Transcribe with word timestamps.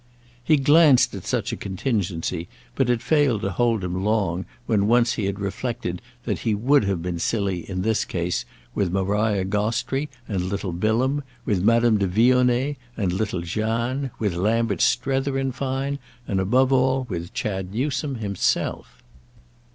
He 0.43 0.57
glanced 0.57 1.13
at 1.13 1.27
such 1.27 1.53
a 1.53 1.55
contingency, 1.55 2.47
but 2.73 2.89
it 2.89 3.03
failed 3.03 3.41
to 3.43 3.51
hold 3.51 3.83
him 3.83 4.03
long 4.03 4.47
when 4.65 4.87
once 4.87 5.13
he 5.13 5.25
had 5.25 5.39
reflected 5.39 6.01
that 6.23 6.39
he 6.39 6.55
would 6.55 6.85
have 6.85 7.03
been 7.03 7.19
silly, 7.19 7.69
in 7.69 7.83
this 7.83 8.03
case, 8.03 8.43
with 8.73 8.91
Maria 8.91 9.45
Gostrey 9.45 10.09
and 10.27 10.45
little 10.49 10.71
Bilham, 10.73 11.21
with 11.45 11.61
Madame 11.61 11.99
de 11.99 12.07
Vionnet 12.07 12.77
and 12.97 13.13
little 13.13 13.41
Jeanne, 13.41 14.09
with 14.17 14.33
Lambert 14.33 14.81
Strether, 14.81 15.37
in 15.37 15.51
fine, 15.51 15.99
and 16.27 16.39
above 16.39 16.73
all 16.73 17.05
with 17.07 17.35
Chad 17.35 17.71
Newsome 17.71 18.15
himself. 18.15 19.03